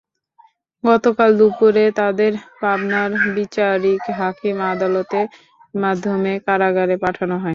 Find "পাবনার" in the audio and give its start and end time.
2.61-3.11